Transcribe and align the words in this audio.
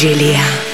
Brasília. 0.00 0.67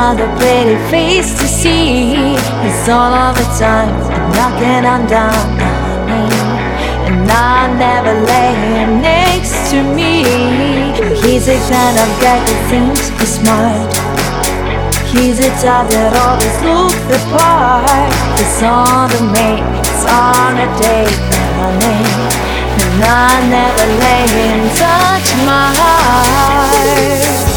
Another 0.00 0.28
pretty 0.40 0.76
face 0.88 1.30
to 1.38 1.46
see. 1.46 2.14
He's 2.64 2.88
all 2.88 3.12
of 3.12 3.36
the 3.36 3.44
time 3.60 3.92
knocking 4.32 4.84
on 4.88 5.06
down. 5.06 5.46
And 7.06 7.28
I 7.28 7.68
never 7.76 8.14
lay 8.32 8.52
him 8.72 9.02
next 9.02 9.70
to 9.70 9.78
me. 9.82 10.24
He's 11.20 11.48
a 11.48 11.58
kind 11.68 11.96
of 12.04 12.08
guy 12.24 12.40
who 12.46 12.54
thinks 12.70 13.08
he's 13.18 13.32
smart. 13.40 13.92
He's 15.12 15.38
a 15.38 15.50
type 15.60 15.88
that 15.92 16.12
always 16.24 16.56
looks 16.64 17.00
the 17.12 17.20
part. 17.36 18.10
It's 18.40 18.62
on 18.62 19.10
the 19.12 19.22
make, 19.36 19.68
it's 19.84 20.04
on 20.08 20.52
a 20.64 20.68
date, 20.80 21.20
honey. 21.60 22.00
And 22.80 23.04
I 23.04 23.32
never 23.52 23.86
let 24.00 24.26
him 24.32 24.60
touch 24.80 25.28
my 25.44 25.66
heart 25.76 27.49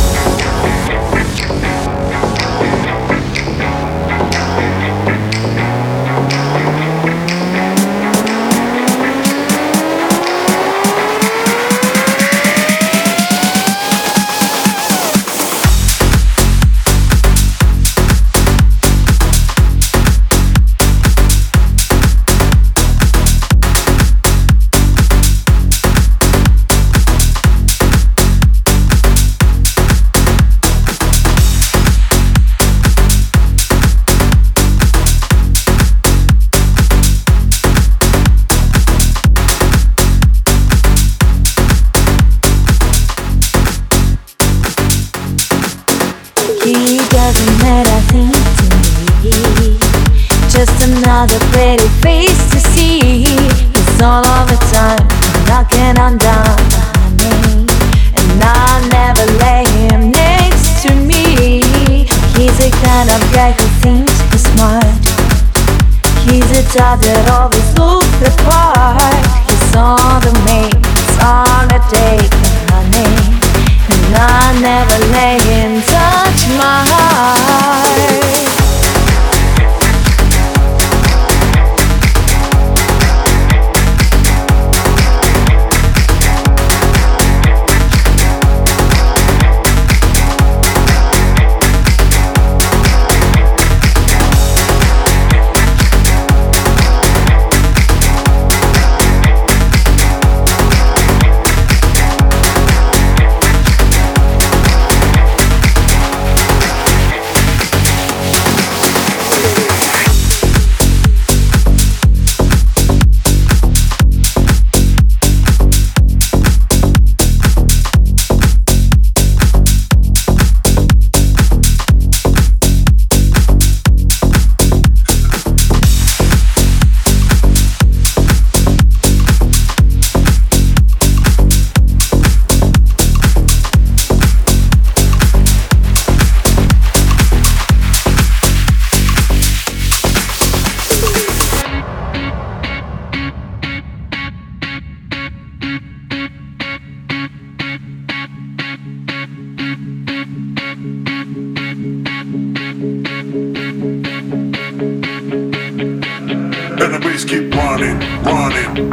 keep 157.34 157.56
running, 157.56 158.00
running, 158.22 158.90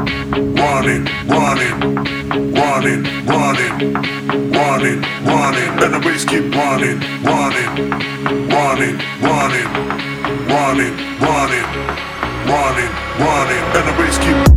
running, 0.54 1.04
running, 1.28 1.74
running, 2.54 3.02
running, 3.26 3.92
running, 4.50 5.00
running. 5.28 5.68
And 5.82 5.94
the 5.94 6.00
bass 6.02 6.24
keep 6.24 6.54
running, 6.54 7.00
running, 7.22 7.70
running, 8.48 8.96
running, 9.20 9.68
running, 10.48 10.94
running, 11.20 11.66
running, 12.48 12.90
running. 13.20 13.62
And 13.76 13.88
the 13.88 13.94
bass 13.98 14.18
keep. 14.18 14.49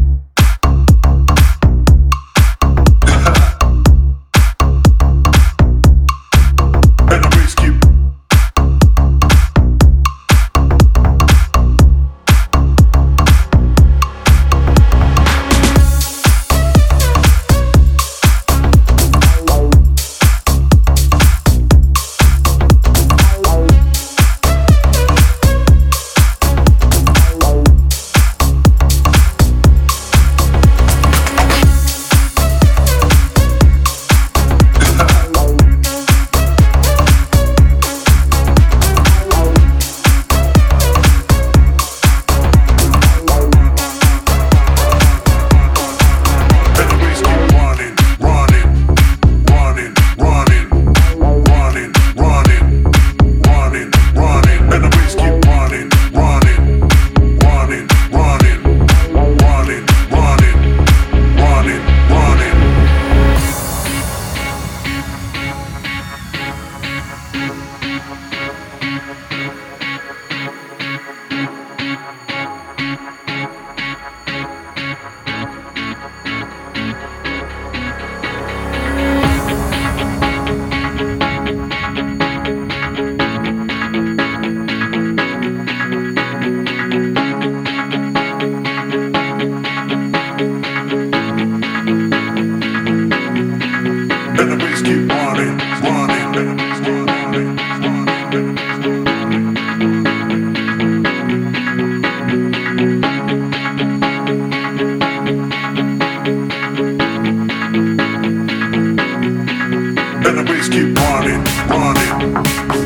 and 110.26 110.38
the 110.38 110.44
bass 110.44 110.70
keep 110.70 110.98
running, 110.98 111.44
running, 111.68 112.34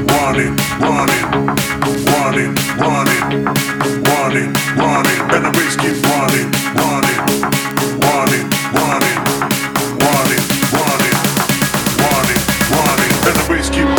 running, 0.09 0.55
running, 0.81 1.25
running, 2.07 2.53
running, 2.81 3.21
running, 4.01 4.49
running, 4.75 5.19
and 5.35 5.45
the 5.45 5.51
bass 5.53 5.75
keep 5.77 5.97
running, 6.01 6.49
running, 6.73 7.19
running, 8.01 8.45
running, 8.73 9.17
running, 10.01 10.43
running, 10.73 11.15
running, 12.01 12.41
running, 12.73 13.11
and 13.27 13.35
the 13.37 13.45
bass 13.49 13.69
keep 13.69 13.96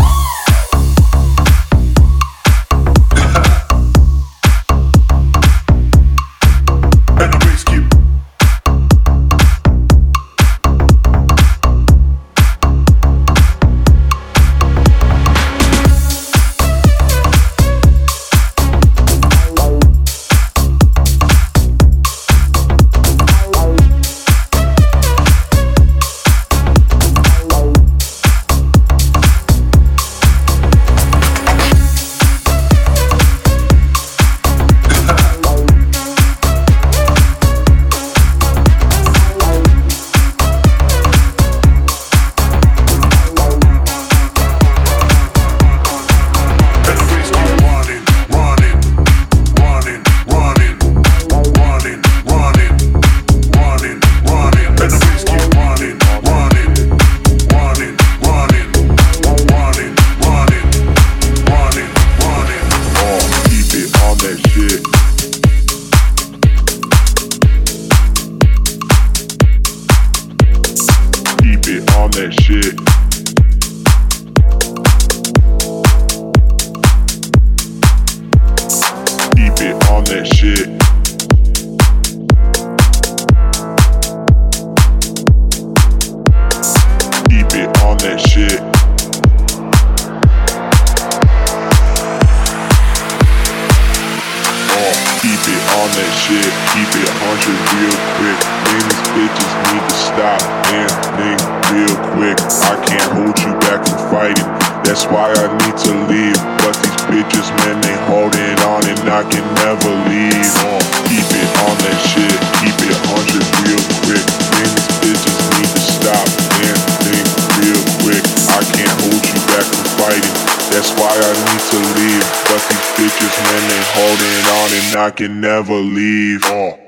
I 121.21 121.33
need 121.35 121.63
to 121.73 121.79
leave. 121.99 122.27
But 122.47 122.63
these 122.71 122.89
bitches, 122.97 123.35
man, 123.45 123.63
they 123.69 123.83
holding 123.97 124.45
on 124.59 124.69
and 124.79 124.97
I 124.97 125.11
can 125.11 125.41
never 125.41 125.75
leave. 125.75 126.41
Oh. 126.45 126.88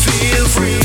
Feel 0.00 0.46
free. 0.46 0.83